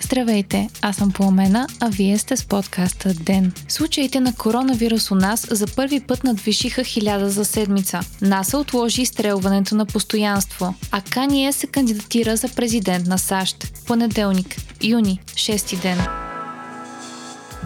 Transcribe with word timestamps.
Здравейте, 0.00 0.68
аз 0.82 0.96
съм 0.96 1.12
Пламена, 1.12 1.66
а 1.80 1.88
вие 1.88 2.18
сте 2.18 2.36
с 2.36 2.44
подкаста 2.44 3.14
ДЕН. 3.14 3.52
Случаите 3.68 4.20
на 4.20 4.34
коронавирус 4.34 5.10
у 5.10 5.14
нас 5.14 5.46
за 5.50 5.66
първи 5.66 6.00
път 6.00 6.24
надвишиха 6.24 6.84
хиляда 6.84 7.30
за 7.30 7.44
седмица. 7.44 8.00
НАСА 8.20 8.58
отложи 8.58 9.02
изстрелването 9.02 9.74
на 9.74 9.86
постоянство, 9.86 10.74
а 10.90 11.00
Кание 11.00 11.52
се 11.52 11.66
кандидатира 11.66 12.36
за 12.36 12.48
президент 12.48 13.06
на 13.06 13.18
САЩ. 13.18 13.84
Понеделник, 13.86 14.56
юни, 14.82 15.20
6 15.34 15.82
ден. 15.82 16.27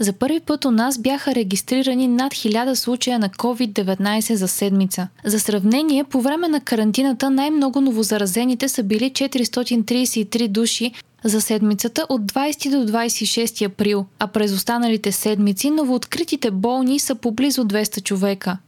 За 0.00 0.12
първи 0.12 0.40
път 0.40 0.64
у 0.64 0.70
нас 0.70 0.98
бяха 0.98 1.34
регистрирани 1.34 2.08
над 2.08 2.32
1000 2.32 2.74
случая 2.74 3.18
на 3.18 3.28
COVID-19 3.28 4.34
за 4.34 4.48
седмица. 4.48 5.08
За 5.24 5.40
сравнение, 5.40 6.04
по 6.04 6.20
време 6.20 6.48
на 6.48 6.60
карантината 6.60 7.30
най-много 7.30 7.80
новозаразените 7.80 8.68
са 8.68 8.82
били 8.82 9.10
433 9.10 10.48
души, 10.48 10.92
за 11.24 11.40
седмицата 11.40 12.06
от 12.08 12.22
20 12.22 12.70
до 12.70 12.92
26 12.92 13.66
април, 13.66 14.06
а 14.18 14.26
през 14.26 14.52
останалите 14.52 15.12
седмици 15.12 15.70
новооткритите 15.70 16.50
болни 16.50 16.98
са 16.98 17.14
поблизо 17.14 17.64
200 17.64 18.02
човека. 18.02 18.58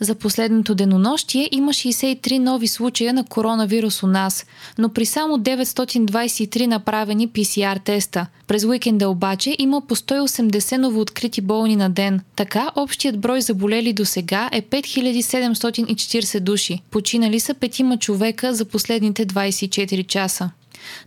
За 0.00 0.14
последното 0.14 0.74
денонощие 0.74 1.48
има 1.52 1.72
63 1.72 2.38
нови 2.38 2.68
случая 2.68 3.14
на 3.14 3.24
коронавирус 3.24 4.02
у 4.02 4.06
нас, 4.06 4.46
но 4.78 4.88
при 4.88 5.06
само 5.06 5.38
923 5.38 6.66
направени 6.66 7.28
PCR 7.28 7.84
теста. 7.84 8.26
През 8.46 8.64
уикенда 8.64 9.08
обаче 9.08 9.56
има 9.58 9.80
по 9.80 9.96
180 9.96 10.76
новооткрити 10.76 11.40
болни 11.40 11.76
на 11.76 11.90
ден. 11.90 12.20
Така 12.36 12.70
общият 12.76 13.20
брой 13.20 13.40
заболели 13.40 13.92
до 13.92 14.04
сега 14.04 14.48
е 14.52 14.62
5740 14.62 16.40
души. 16.40 16.82
Починали 16.90 17.40
са 17.40 17.54
петима 17.54 17.96
човека 17.96 18.54
за 18.54 18.64
последните 18.64 19.26
24 19.26 20.06
часа. 20.06 20.50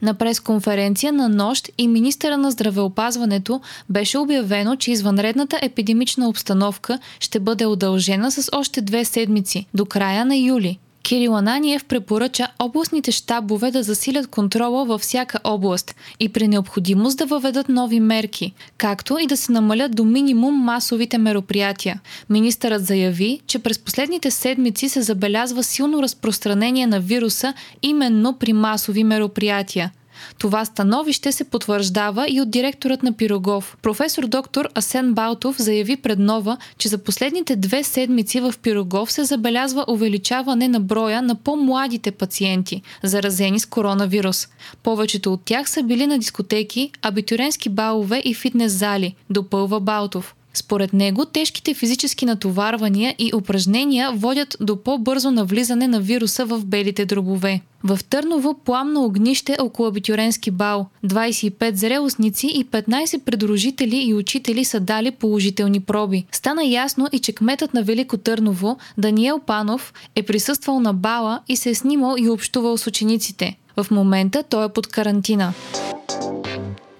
На 0.01 0.13
пресконференция 0.13 1.13
на 1.13 1.29
нощ 1.29 1.69
и 1.77 1.87
министъра 1.87 2.37
на 2.37 2.51
здравеопазването 2.51 3.61
беше 3.89 4.17
обявено, 4.17 4.75
че 4.75 4.91
извънредната 4.91 5.59
епидемична 5.61 6.29
обстановка 6.29 6.99
ще 7.19 7.39
бъде 7.39 7.65
удължена 7.65 8.31
с 8.31 8.49
още 8.51 8.81
две 8.81 9.05
седмици 9.05 9.65
до 9.73 9.85
края 9.85 10.25
на 10.25 10.35
юли. 10.35 10.79
Кирил 11.03 11.35
Ананиев 11.35 11.85
препоръча 11.85 12.47
областните 12.59 13.11
щабове 13.11 13.71
да 13.71 13.83
засилят 13.83 14.27
контрола 14.27 14.85
във 14.85 15.01
всяка 15.01 15.39
област 15.43 15.95
и 16.19 16.29
при 16.29 16.47
необходимост 16.47 17.17
да 17.17 17.25
въведат 17.25 17.69
нови 17.69 17.99
мерки, 17.99 18.53
както 18.77 19.17
и 19.19 19.27
да 19.27 19.37
се 19.37 19.51
намалят 19.51 19.95
до 19.95 20.05
минимум 20.05 20.55
масовите 20.55 21.17
мероприятия. 21.17 22.01
Министърът 22.29 22.85
заяви, 22.85 23.39
че 23.47 23.59
през 23.59 23.79
последните 23.79 24.31
седмици 24.31 24.89
се 24.89 25.01
забелязва 25.01 25.63
силно 25.63 26.03
разпространение 26.03 26.87
на 26.87 26.99
вируса 26.99 27.53
именно 27.81 28.33
при 28.33 28.53
масови 28.53 29.03
мероприятия– 29.03 29.91
това 30.39 30.65
становище 30.65 31.31
се 31.31 31.43
потвърждава 31.43 32.25
и 32.29 32.41
от 32.41 32.51
директорът 32.51 33.03
на 33.03 33.13
Пирогов. 33.13 33.77
Професор 33.81 34.27
доктор 34.27 34.69
Асен 34.75 35.13
Балтов 35.13 35.61
заяви 35.61 35.97
пред 35.97 36.19
Нова, 36.19 36.57
че 36.77 36.87
за 36.87 36.97
последните 36.97 37.55
две 37.55 37.83
седмици 37.83 38.39
в 38.39 38.53
Пирогов 38.61 39.11
се 39.11 39.23
забелязва 39.23 39.85
увеличаване 39.87 40.67
на 40.67 40.79
броя 40.79 41.21
на 41.21 41.35
по-младите 41.35 42.11
пациенти, 42.11 42.81
заразени 43.03 43.59
с 43.59 43.65
коронавирус. 43.65 44.47
Повечето 44.83 45.33
от 45.33 45.41
тях 45.45 45.69
са 45.69 45.83
били 45.83 46.07
на 46.07 46.19
дискотеки, 46.19 46.91
абитуренски 47.01 47.69
балове 47.69 48.21
и 48.25 48.33
фитнес 48.33 48.71
зали, 48.71 49.15
допълва 49.29 49.79
Балтов. 49.79 50.35
Според 50.53 50.93
него, 50.93 51.25
тежките 51.25 51.73
физически 51.73 52.25
натоварвания 52.25 53.15
и 53.19 53.31
упражнения 53.35 54.11
водят 54.11 54.57
до 54.59 54.83
по-бързо 54.83 55.31
навлизане 55.31 55.87
на 55.87 55.99
вируса 55.99 56.45
в 56.45 56.65
белите 56.65 57.05
дробове. 57.05 57.61
В 57.83 57.99
Търново 58.09 58.53
пламно 58.53 59.05
огнище 59.05 59.57
около 59.59 59.87
абитюренски 59.87 60.51
бал. 60.51 60.87
25 61.05 61.73
зрелостници 61.73 62.47
и 62.47 62.65
15 62.65 63.19
предружители 63.19 64.03
и 64.05 64.13
учители 64.13 64.65
са 64.65 64.79
дали 64.79 65.11
положителни 65.11 65.79
проби. 65.79 66.25
Стана 66.31 66.65
ясно 66.65 67.07
и 67.11 67.19
че 67.19 67.33
кметът 67.33 67.73
на 67.73 67.83
Велико 67.83 68.17
Търново, 68.17 68.77
Даниел 68.97 69.39
Панов, 69.39 69.93
е 70.15 70.23
присъствал 70.23 70.79
на 70.79 70.93
бала 70.93 71.39
и 71.47 71.55
се 71.55 71.69
е 71.69 71.75
снимал 71.75 72.15
и 72.17 72.29
общувал 72.29 72.77
с 72.77 72.87
учениците. 72.87 73.57
В 73.77 73.87
момента 73.91 74.43
той 74.49 74.65
е 74.65 74.69
под 74.69 74.87
карантина. 74.87 75.53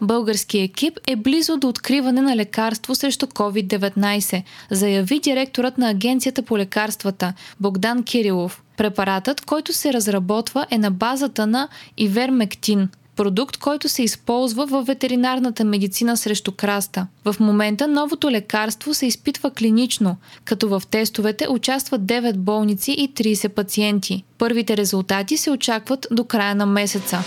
Българския 0.04 0.64
екип 0.64 1.00
е 1.08 1.16
близо 1.16 1.58
до 1.58 1.68
откриване 1.68 2.22
на 2.22 2.36
лекарство 2.36 2.96
срещу 2.96 3.26
COVID-19, 3.26 4.44
заяви 4.72 5.20
директорът 5.20 5.78
на 5.78 5.90
Агенцията 5.90 6.42
по 6.42 6.58
лекарствата 6.58 7.34
Богдан 7.60 8.04
Кирилов. 8.04 8.64
Препаратът, 8.78 9.42
който 9.42 9.74
се 9.74 9.94
разработва 9.94 10.66
е 10.72 10.78
на 10.78 10.92
базата 10.92 11.48
на 11.48 11.68
ивермектин, 11.98 12.90
продукт, 13.16 13.58
който 13.58 13.90
се 13.90 14.04
използва 14.04 14.66
в 14.66 14.84
ветеринарната 14.84 15.64
медицина 15.64 16.18
срещу 16.18 16.52
краста. 16.52 17.08
В 17.26 17.36
момента 17.40 17.88
новото 17.88 18.32
лекарство 18.32 18.94
се 18.94 19.06
изпитва 19.06 19.52
клинично, 19.52 20.18
като 20.46 20.70
в 20.70 20.84
тестовете 20.92 21.48
участват 21.50 22.02
9 22.02 22.38
болници 22.38 22.92
и 22.92 23.14
30 23.14 23.50
пациенти. 23.50 24.24
Първите 24.38 24.78
резултати 24.78 25.38
се 25.38 25.52
очакват 25.52 26.08
до 26.12 26.24
края 26.24 26.56
на 26.56 26.66
месеца. 26.66 27.24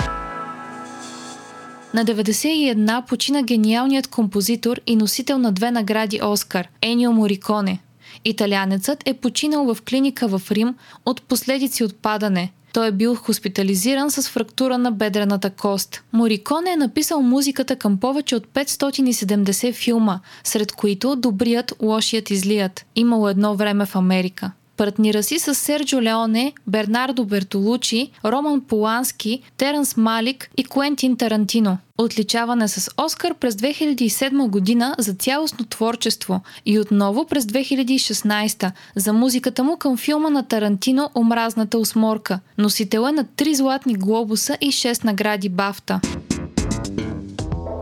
На 1.95 2.05
91 2.05 3.07
почина 3.07 3.43
гениалният 3.43 4.07
композитор 4.07 4.81
и 4.87 4.97
носител 4.97 5.39
на 5.39 5.53
две 5.53 5.71
награди 5.71 6.21
Оскар– 6.23 6.69
Енио 6.83 7.13
Мориконе. 7.13 7.79
Италянецът 8.25 9.03
е 9.07 9.15
починал 9.15 9.75
в 9.75 9.83
клиника 9.83 10.29
в 10.29 10.43
Рим 10.51 10.75
от 11.05 11.23
последици 11.23 11.85
от 11.85 11.97
падане. 11.97 12.53
Той 12.73 12.87
е 12.87 12.93
бил 12.93 13.15
хоспитализиран 13.15 14.11
с 14.11 14.29
фрактура 14.29 14.79
на 14.79 14.93
бедрената 14.93 15.51
кост. 15.51 16.03
Мориконе 16.13 16.73
е 16.73 16.77
написал 16.77 17.23
музиката 17.23 17.77
към 17.77 17.99
повече 17.99 18.37
от 18.37 18.47
570 18.47 19.75
филма, 19.75 20.21
сред 20.45 20.73
които 20.73 21.17
Добрият, 21.17 21.73
лошият 21.83 22.31
излият. 22.31 22.87
Имало 22.97 23.29
едно 23.29 23.55
време 23.55 23.87
в 23.87 23.97
Америка. 23.97 24.51
Партнира 24.77 25.23
си 25.23 25.39
с 25.39 25.55
Серджо 25.55 26.03
Леоне, 26.03 26.53
Бернардо 26.67 27.25
Бертолучи, 27.25 28.11
Роман 28.25 28.61
Полански, 28.61 29.43
Теренс 29.57 29.97
Малик 29.97 30.51
и 30.57 30.65
Куентин 30.65 31.17
Тарантино. 31.17 31.79
Отличаване 31.99 32.69
с 32.69 32.91
Оскар 33.05 33.35
през 33.35 33.55
2007 33.55 34.49
година 34.49 34.95
за 34.99 35.15
цялостно 35.15 35.67
творчество 35.67 36.41
и 36.67 36.79
отново 36.79 37.27
през 37.27 37.45
2016 37.45 38.71
за 38.97 39.13
музиката 39.13 39.65
му 39.65 39.77
към 39.77 39.97
филма 39.97 40.31
на 40.31 40.43
Тарантино 40.43 41.11
Омразната 41.15 41.79
осморка. 41.79 42.41
Носител 42.59 43.09
е 43.09 43.13
на 43.13 43.25
три 43.37 43.55
златни 43.55 43.95
глобуса 43.95 44.59
и 44.61 44.73
6 44.73 45.05
награди 45.05 45.49
Бафта. 45.49 46.01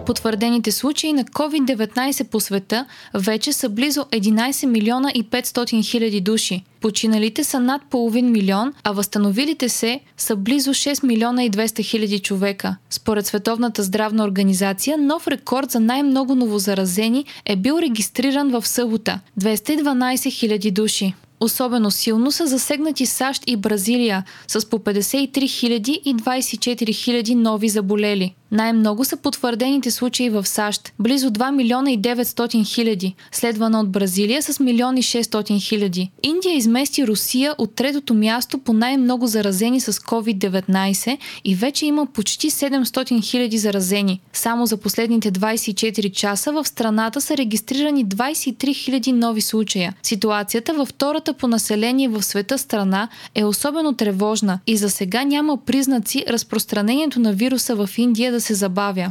Потвърдените 0.07 0.73
случаи 0.73 1.13
на 1.13 1.25
COVID-19 1.25 2.25
по 2.25 2.41
света 2.41 2.87
вече 3.15 3.53
са 3.53 3.69
близо 3.69 4.01
11 4.01 4.67
милиона 4.67 5.11
и 5.15 5.25
500 5.25 5.85
хиляди 5.85 6.21
души. 6.21 6.65
Починалите 6.81 7.45
са 7.45 7.61
над 7.61 7.83
половин 7.91 8.31
милион, 8.31 8.73
а 8.83 8.93
възстановилите 8.93 9.69
се 9.69 10.01
са 10.17 10.37
близо 10.37 10.71
6 10.71 11.07
милиона 11.07 11.45
и 11.45 11.51
200 11.51 11.85
хиляди 11.85 12.19
човека. 12.19 12.77
Според 12.91 13.27
Световната 13.27 13.83
здравна 13.83 14.25
организация, 14.25 14.99
нов 14.99 15.29
рекорд 15.29 15.71
за 15.71 15.81
най-много 15.81 16.35
новозаразени 16.35 17.25
е 17.47 17.57
бил 17.57 17.79
регистриран 17.83 18.51
в 18.51 18.67
събота– 18.67 19.21
212 19.41 20.33
хиляди 20.33 20.71
души. 20.71 21.15
Особено 21.41 21.91
силно 21.91 22.33
са 22.33 22.47
засегнати 22.47 23.07
САЩ 23.07 23.43
и 23.47 23.57
Бразилия 23.57 24.25
с 24.49 24.71
по 24.71 24.79
53 24.79 25.29
000 25.29 25.89
и 25.89 26.17
24 26.17 26.85
000 26.85 27.35
нови 27.35 27.69
заболели. 27.69 28.35
Най-много 28.53 29.05
са 29.05 29.17
потвърдените 29.17 29.91
случаи 29.91 30.31
в 30.31 30.47
САЩ– 30.47 30.93
близо 30.99 31.31
2 31.31 31.51
милиона 31.51 31.91
и 31.91 31.99
900 31.99 32.75
хиляди, 32.75 33.15
следвана 33.33 33.81
от 33.81 33.91
Бразилия 33.91 34.43
с 34.43 34.61
милиони 34.61 35.03
600 35.03 35.61
хиляди. 35.61 36.11
Индия 36.23 36.57
измести 36.57 37.07
Русия 37.07 37.55
от 37.59 37.75
третото 37.75 38.15
място 38.15 38.59
по 38.59 38.73
най-много 38.73 39.27
заразени 39.27 39.81
с 39.81 39.93
COVID-19 39.93 41.19
и 41.45 41.55
вече 41.55 41.87
има 41.87 42.07
почти 42.07 42.51
700 42.51 43.25
хиляди 43.25 43.59
заразени. 43.59 44.21
Само 44.33 44.67
за 44.67 44.77
последните 44.77 45.33
24 45.33 46.13
часа 46.13 46.53
в 46.53 46.65
страната 46.69 47.21
са 47.21 47.37
регистрирани 47.37 48.07
23 48.07 48.75
хиляди 48.75 49.13
нови 49.13 49.41
случая. 49.41 49.95
Ситуацията 50.03 50.75
във 50.75 50.89
втората 50.89 51.33
по 51.33 51.49
население 51.49 52.09
в 52.09 52.23
света 52.23 52.59
страна 52.59 53.09
е 53.35 53.45
особено 53.45 53.93
тревожна 53.93 54.59
и 54.67 54.77
за 54.77 54.91
сега 54.91 55.25
няма 55.25 55.57
признаци 55.57 56.25
разпространението 56.29 57.21
на 57.21 57.33
вируса 57.33 57.75
в 57.75 57.91
Индия 57.99 58.34
да 58.35 58.41
се 58.41 58.55
забавя. 58.55 59.11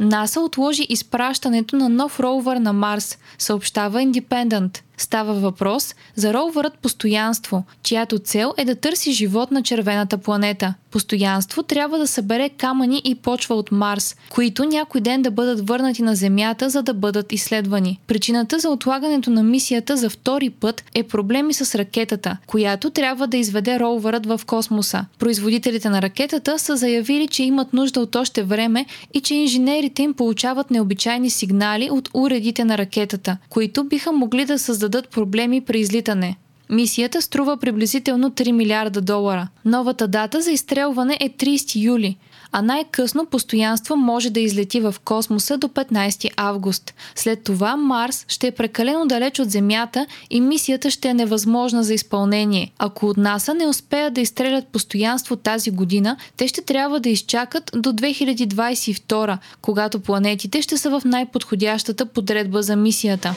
НАСА 0.00 0.40
отложи 0.40 0.86
изпращането 0.88 1.76
на 1.76 1.88
нов 1.88 2.20
роувър 2.20 2.56
на 2.56 2.72
Марс, 2.72 3.18
съобщава 3.38 4.00
Independent. 4.00 4.80
Става 5.00 5.34
въпрос 5.34 5.94
за 6.14 6.34
ровърът 6.34 6.78
Постоянство, 6.78 7.64
чиято 7.82 8.18
цел 8.18 8.54
е 8.56 8.64
да 8.64 8.74
търси 8.74 9.12
живот 9.12 9.50
на 9.50 9.62
червената 9.62 10.18
планета. 10.18 10.74
Постоянство 10.90 11.62
трябва 11.62 11.98
да 11.98 12.06
събере 12.06 12.48
камъни 12.48 13.02
и 13.04 13.14
почва 13.14 13.54
от 13.54 13.72
Марс, 13.72 14.16
които 14.28 14.64
някой 14.64 15.00
ден 15.00 15.22
да 15.22 15.30
бъдат 15.30 15.68
върнати 15.68 16.02
на 16.02 16.14
Земята, 16.14 16.70
за 16.70 16.82
да 16.82 16.94
бъдат 16.94 17.32
изследвани. 17.32 18.00
Причината 18.06 18.58
за 18.58 18.70
отлагането 18.70 19.30
на 19.30 19.42
мисията 19.42 19.96
за 19.96 20.10
втори 20.10 20.50
път 20.50 20.84
е 20.94 21.02
проблеми 21.02 21.54
с 21.54 21.74
ракетата, 21.74 22.36
която 22.46 22.90
трябва 22.90 23.26
да 23.26 23.36
изведе 23.36 23.80
ровърът 23.80 24.26
в 24.26 24.40
космоса. 24.46 25.04
Производителите 25.18 25.88
на 25.88 26.02
ракетата 26.02 26.58
са 26.58 26.76
заявили, 26.76 27.28
че 27.28 27.42
имат 27.42 27.72
нужда 27.72 28.00
от 28.00 28.16
още 28.16 28.42
време 28.42 28.86
и 29.14 29.20
че 29.20 29.34
инженерите 29.34 30.02
им 30.02 30.14
получават 30.14 30.70
необичайни 30.70 31.30
сигнали 31.30 31.90
от 31.90 32.10
уредите 32.14 32.64
на 32.64 32.78
ракетата, 32.78 33.36
които 33.48 33.84
биха 33.84 34.12
могли 34.12 34.44
да 34.44 34.58
създадат 34.58 34.89
проблеми 35.10 35.60
при 35.60 35.80
излитане. 35.80 36.36
Мисията 36.70 37.22
струва 37.22 37.56
приблизително 37.56 38.30
3 38.30 38.52
милиарда 38.52 39.00
долара. 39.00 39.48
Новата 39.64 40.08
дата 40.08 40.42
за 40.42 40.50
изстрелване 40.50 41.16
е 41.20 41.30
30 41.30 41.82
юли, 41.82 42.16
а 42.52 42.62
най-късно 42.62 43.26
постоянство 43.26 43.96
може 43.96 44.30
да 44.30 44.40
излети 44.40 44.80
в 44.80 44.94
космоса 45.04 45.58
до 45.58 45.68
15 45.68 46.30
август. 46.36 46.94
След 47.14 47.42
това 47.42 47.76
Марс 47.76 48.24
ще 48.28 48.46
е 48.46 48.50
прекалено 48.50 49.06
далеч 49.06 49.38
от 49.38 49.50
Земята 49.50 50.06
и 50.30 50.40
мисията 50.40 50.90
ще 50.90 51.08
е 51.08 51.14
невъзможна 51.14 51.84
за 51.84 51.94
изпълнение. 51.94 52.72
Ако 52.78 53.06
от 53.06 53.16
НАСА 53.16 53.54
не 53.54 53.66
успеят 53.66 54.14
да 54.14 54.20
изстрелят 54.20 54.66
постоянство 54.66 55.36
тази 55.36 55.70
година, 55.70 56.16
те 56.36 56.48
ще 56.48 56.62
трябва 56.62 57.00
да 57.00 57.08
изчакат 57.08 57.70
до 57.74 57.92
2022, 57.92 59.38
когато 59.62 60.00
планетите 60.00 60.62
ще 60.62 60.76
са 60.76 60.90
в 60.90 61.02
най-подходящата 61.04 62.06
подредба 62.06 62.62
за 62.62 62.76
мисията. 62.76 63.34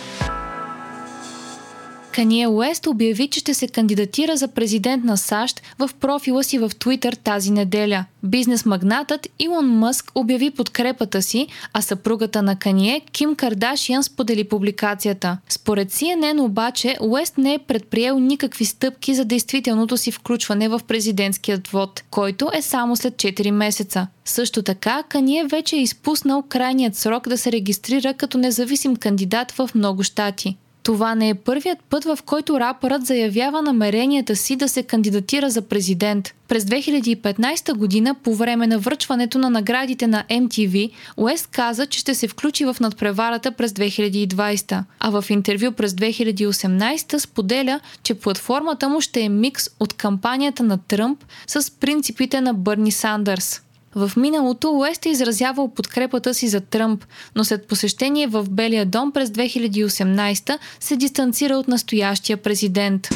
Кания 2.14 2.50
Уест 2.50 2.88
обяви, 2.88 3.28
че 3.28 3.40
ще 3.40 3.54
се 3.54 3.68
кандидатира 3.68 4.38
за 4.38 4.48
президент 4.48 5.04
на 5.04 5.18
САЩ 5.18 5.62
в 5.80 5.90
профила 6.00 6.44
си 6.44 6.58
в 6.58 6.72
Твитър 6.80 7.14
тази 7.14 7.52
неделя. 7.52 8.06
Бизнес 8.24 8.66
магнатът 8.66 9.28
Илон 9.40 9.68
Мъск 9.68 10.12
обяви 10.16 10.52
подкрепата 10.52 11.22
си, 11.22 11.48
а 11.74 11.82
съпругата 11.82 12.42
на 12.42 12.56
Кание, 12.56 13.02
Ким 13.12 13.36
Кардашиан, 13.36 14.04
сподели 14.04 14.44
публикацията. 14.44 15.38
Според 15.50 15.92
CNN 15.92 16.42
обаче, 16.42 16.98
Уест 17.02 17.38
не 17.38 17.54
е 17.54 17.60
предприел 17.60 18.20
никакви 18.20 18.66
стъпки 18.66 19.16
за 19.16 19.26
действителното 19.26 19.98
си 19.98 20.12
включване 20.12 20.70
в 20.70 20.82
президентският 20.88 21.68
вод, 21.68 22.04
който 22.12 22.50
е 22.54 22.62
само 22.62 22.96
след 22.96 23.14
4 23.14 23.52
месеца. 23.52 24.08
Също 24.26 24.64
така, 24.64 25.04
Кание 25.10 25.46
вече 25.46 25.76
е 25.76 25.82
изпуснал 25.82 26.44
крайният 26.50 26.96
срок 26.96 27.30
да 27.30 27.38
се 27.38 27.52
регистрира 27.52 28.14
като 28.14 28.38
независим 28.38 28.96
кандидат 28.96 29.52
в 29.52 29.70
много 29.76 30.04
щати. 30.04 30.58
Това 30.84 31.16
не 31.16 31.30
е 31.30 31.36
първият 31.36 31.80
път, 31.90 32.04
в 32.04 32.20
който 32.26 32.60
рапърът 32.60 33.06
заявява 33.06 33.62
намеренията 33.62 34.36
си 34.36 34.56
да 34.56 34.70
се 34.70 34.84
кандидатира 34.84 35.50
за 35.50 35.62
президент. 35.62 36.34
През 36.48 36.64
2015 36.64 37.74
година, 37.74 38.16
по 38.24 38.36
време 38.36 38.68
на 38.68 38.80
връчването 38.80 39.40
на 39.40 39.50
наградите 39.50 40.08
на 40.08 40.26
MTV, 40.30 40.92
Уест 41.18 41.48
каза, 41.48 41.86
че 41.86 42.00
ще 42.00 42.16
се 42.16 42.28
включи 42.28 42.66
в 42.66 42.76
надпреварата 42.80 43.52
през 43.52 43.72
2020, 43.72 44.84
а 45.00 45.22
в 45.22 45.30
интервю 45.30 45.72
през 45.72 45.94
2018 45.94 47.18
споделя, 47.18 47.80
че 48.04 48.14
платформата 48.14 48.90
му 48.90 49.02
ще 49.02 49.22
е 49.22 49.30
микс 49.30 49.70
от 49.80 49.94
кампанията 49.94 50.64
на 50.64 50.78
Тръмп 50.78 51.26
с 51.48 51.72
принципите 51.72 52.42
на 52.42 52.54
Бърни 52.54 52.92
Сандърс. 52.92 53.62
В 53.96 54.12
миналото 54.18 54.72
Уест 54.72 55.06
е 55.06 55.10
изразявал 55.10 55.68
подкрепата 55.68 56.34
си 56.34 56.48
за 56.48 56.62
Тръмп, 56.62 57.06
но 57.36 57.44
след 57.44 57.68
посещение 57.68 58.28
в 58.28 58.46
Белия 58.50 58.86
дом 58.86 59.12
през 59.12 59.30
2018 59.30 60.58
се 60.80 60.96
дистанцира 60.96 61.56
от 61.58 61.68
настоящия 61.68 62.38
президент. 62.38 63.10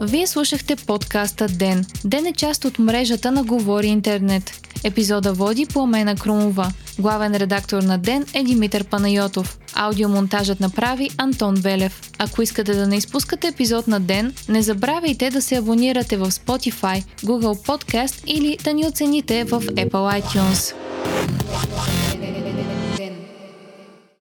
Вие 0.00 0.26
слушахте 0.26 0.76
подкаста 0.76 1.48
Ден. 1.48 1.84
Ден 2.04 2.26
е 2.26 2.32
част 2.32 2.64
от 2.64 2.78
мрежата 2.78 3.32
на 3.32 3.44
Говори 3.44 3.86
Интернет. 3.86 4.50
Епизода 4.84 5.32
води 5.32 5.66
Пламена 5.66 6.16
Крумова. 6.16 6.72
Главен 6.98 7.36
редактор 7.36 7.82
на 7.82 7.98
Ден 7.98 8.26
е 8.34 8.42
Димитър 8.42 8.84
Панайотов. 8.84 9.58
Аудиомонтажът 9.74 10.60
направи 10.60 11.10
Антон 11.18 11.54
Велев. 11.54 12.00
Ако 12.18 12.42
искате 12.42 12.74
да 12.74 12.86
не 12.86 12.96
изпускате 12.96 13.48
епизод 13.48 13.88
на 13.88 14.00
Ден, 14.00 14.34
не 14.48 14.62
забравяйте 14.62 15.30
да 15.30 15.42
се 15.42 15.56
абонирате 15.56 16.16
в 16.16 16.30
Spotify, 16.30 17.04
Google 17.24 17.66
Podcast 17.66 18.24
или 18.26 18.58
да 18.64 18.72
ни 18.74 18.86
оцените 18.86 19.44
в 19.44 19.60
Apple 19.60 20.22
iTunes. 20.22 20.74